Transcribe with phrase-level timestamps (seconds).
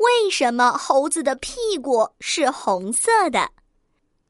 [0.00, 3.50] 为什么猴子的屁股是红色的？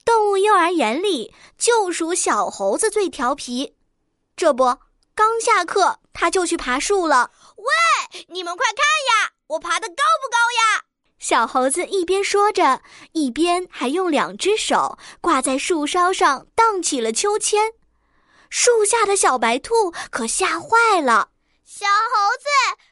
[0.04, 3.76] 动物幼儿园里就属小猴子最调皮。
[4.34, 4.64] 这不，
[5.14, 7.30] 刚下课他就去爬树了。
[7.56, 10.82] 喂，你们快看呀，我爬的高不高呀？
[11.20, 12.82] 小猴子一边说着，
[13.12, 17.75] 一边还用两只手挂在树梢上荡起了秋千。
[18.48, 21.29] 树下的小白兔可吓坏了。
[21.64, 22.48] 小猴子，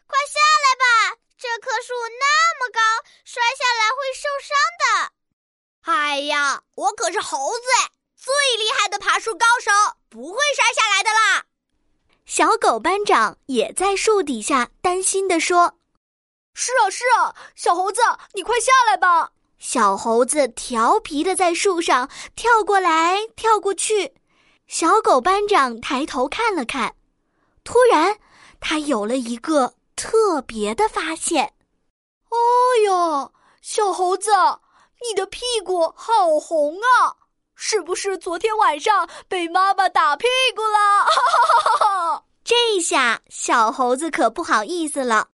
[0.07, 1.19] 快下来吧！
[1.41, 2.81] 这棵树那么高，
[3.25, 5.13] 摔下来会受伤的。
[5.83, 9.71] 哎呀，我可是猴子，最厉害的爬树高手，
[10.09, 11.45] 不会摔下来的啦。
[12.27, 15.79] 小狗班长也在树底下担心地说
[16.55, 18.03] ：“是啊，是啊，小猴子，
[18.35, 19.31] 你快下来吧！”
[19.61, 24.13] 小猴子调皮的在树上跳过来跳过去。
[24.67, 26.97] 小狗班长抬头看了看，
[27.63, 28.19] 突然，
[28.59, 31.55] 他有了一个特别的发现。
[32.31, 32.39] “哎
[32.87, 34.31] 呀，小猴子，
[35.03, 37.17] 你的屁股好红啊！
[37.57, 42.25] 是不是昨天晚上被妈妈打屁股了？”哈哈哈哈！
[42.45, 45.31] 这下小猴子可不好意思了，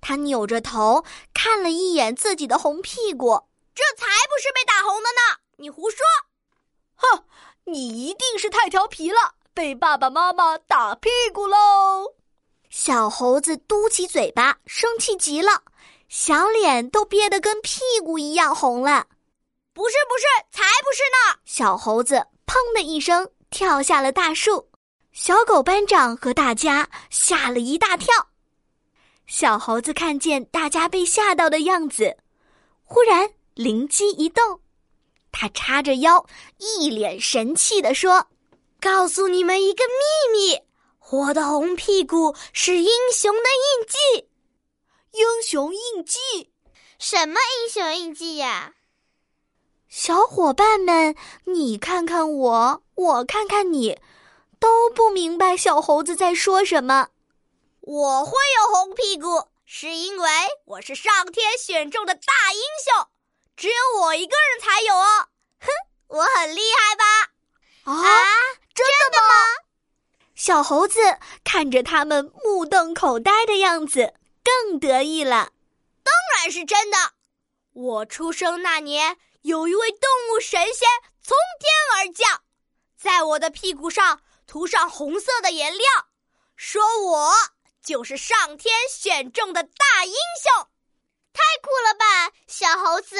[0.00, 5.38] 他扭着头看了一眼自己的红屁股，这才不是被打红的呢！
[5.58, 5.98] 你胡说！
[6.96, 7.24] 哼！
[7.64, 12.16] 你一定是太调皮了，被爸爸妈妈打屁股喽！
[12.70, 15.64] 小猴子嘟起嘴巴，生气极了，
[16.08, 19.08] 小脸都憋得跟屁股一样红了。
[19.74, 21.40] 不是不是，才不是呢！
[21.44, 24.70] 小猴子砰的一声跳下了大树，
[25.10, 28.14] 小狗班长和大家吓了一大跳。
[29.26, 32.16] 小猴子看见大家被吓到的样子，
[32.84, 34.60] 忽然灵机一动。
[35.32, 36.24] 他叉着腰，
[36.58, 38.28] 一脸神气地说
[38.80, 40.60] ：“告诉你们一个秘密，
[41.10, 44.28] 我的红屁股是英雄的印记。
[45.10, 46.52] 英雄印记？
[47.00, 48.74] 什么英雄印记呀？”
[49.90, 53.98] 小伙伴们，你看看我，我看看你，
[54.60, 57.08] 都不明白小猴子在说什么。
[57.80, 60.30] 我会有红屁股，是因为
[60.64, 63.08] 我是上天选中的大英雄。
[63.56, 65.26] 只有我一个人才有哦，
[65.58, 65.68] 哼，
[66.06, 67.04] 我很厉害吧？
[67.82, 67.94] 啊，
[68.72, 69.69] 真的吗？
[70.40, 70.98] 小猴子
[71.44, 75.52] 看着他们目瞪口呆的样子，更得意了。
[76.02, 76.96] 当然是真的。
[77.74, 80.00] 我出生那年，有一位动
[80.32, 80.88] 物神仙
[81.22, 82.42] 从天而降，
[82.96, 85.84] 在我的屁股上涂上红色的颜料，
[86.56, 87.34] 说我
[87.84, 90.68] 就是上天选中的大英雄。
[91.34, 93.16] 太酷了吧，小猴子！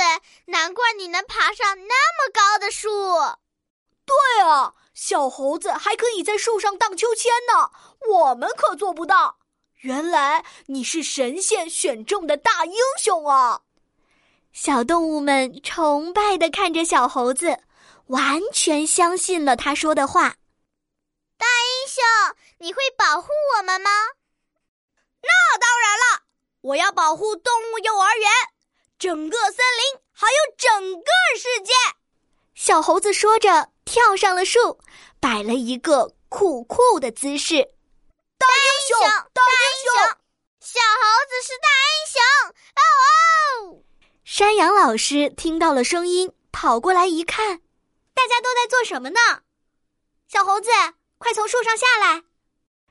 [0.46, 2.88] 难怪你能爬上那么高的树。
[4.06, 7.70] 对啊，小猴子还可以在树上荡秋千呢，
[8.06, 9.38] 我们可做不到。
[9.76, 13.62] 原来你是神仙选中的大英雄啊！
[14.52, 17.60] 小动物们崇拜的看着小猴子，
[18.08, 20.36] 完全相信了他说的话。
[21.38, 23.90] 大英雄，你会保护我们吗？
[25.22, 26.24] 那当然了。
[26.60, 28.30] 我要保护动物幼儿园，
[28.98, 31.72] 整个森林，还有整个世界。
[32.54, 34.78] 小猴子说着，跳上了树，
[35.18, 37.56] 摆了一个酷酷的姿势。
[38.38, 39.00] 大英雄，
[39.32, 39.92] 大英雄，
[40.60, 42.22] 小猴子是大英雄！
[42.76, 42.82] 哦
[43.74, 43.82] 哦！
[44.22, 47.62] 山羊老师听到了声音，跑过来一看，
[48.14, 49.18] 大家都在做什么呢？
[50.28, 50.70] 小猴子，
[51.18, 52.22] 快从树上下来！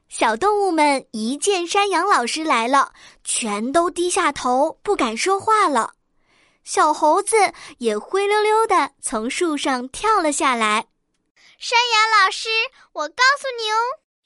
[0.09, 2.91] 小动物们一见山羊老师来了，
[3.23, 5.93] 全都低下头，不敢说话了。
[6.63, 7.35] 小猴子
[7.79, 10.87] 也灰溜溜的从树上跳了下来。
[11.57, 12.47] 山羊老师，
[12.93, 13.77] 我告诉你哦，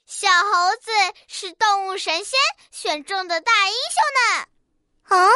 [0.06, 0.90] 小猴子
[1.26, 2.38] 是动物神仙
[2.70, 5.16] 选中的大英雄呢。
[5.16, 5.30] 啊？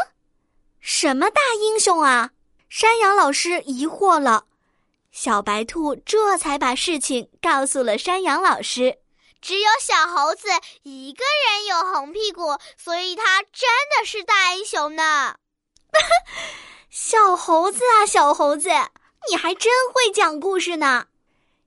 [0.80, 2.30] 什么大英雄啊？
[2.68, 4.44] 山羊老师疑惑了。
[5.10, 8.98] 小白兔这才把事情告诉了山羊老师。
[9.40, 10.48] 只有小猴子
[10.82, 15.36] 一个人有红屁股，所以他真的是大英雄呢。
[16.90, 18.70] 小猴子啊，小猴子，
[19.28, 21.06] 你还真会讲故事呢。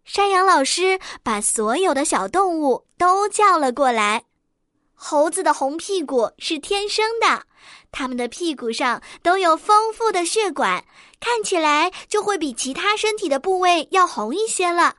[0.03, 4.23] 山羊老师把所有的小动物都叫了过来。
[4.95, 7.44] 猴子的红屁股是天生的，
[7.91, 10.83] 它们的屁股上都有丰富的血管，
[11.19, 14.95] 看起来就会比其他身体的部位要红一些了。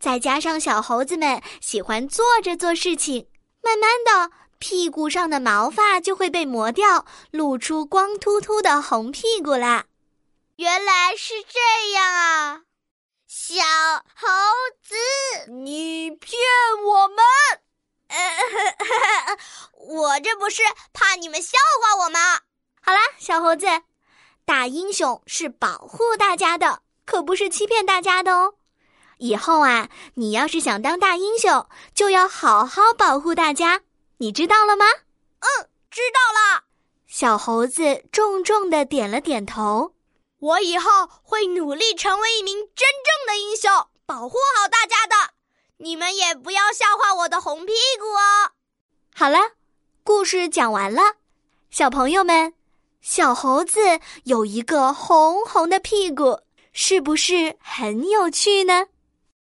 [0.00, 3.26] 再加上小猴子们喜欢坐着做事情，
[3.62, 9.86] 慢慢的屁股上的毛发就会被磨掉，露出光秃秃的红屁股啦。
[10.56, 12.62] 原来是这样啊，
[13.26, 13.62] 小
[14.14, 14.28] 猴
[14.82, 16.36] 子，你骗
[16.84, 17.18] 我们！
[19.88, 20.62] 我这不是
[20.92, 22.40] 怕你们笑话我吗？
[22.80, 23.34] 好啦，小。
[23.38, 23.66] 小猴子，
[24.44, 28.54] 大英雄是保护大家的，可不是欺骗大家的哦。
[29.18, 33.82] 以后啊，你要是想当大英雄，就要好好保护大家，
[34.20, 34.84] 你知道了吗？
[35.38, 36.64] 嗯，知道了。
[37.06, 39.94] 小猴子重重的点了点头。
[40.40, 43.70] 我以后会努力成为一名真正的英雄，
[44.06, 45.34] 保护好大家的。
[45.76, 48.50] 你们也不要笑话我的红屁股哦。
[49.14, 49.38] 好了，
[50.02, 51.00] 故事讲完了，
[51.70, 52.54] 小朋友们，
[53.00, 56.40] 小猴子有一个红红的屁股，
[56.72, 58.86] 是不是很有趣呢？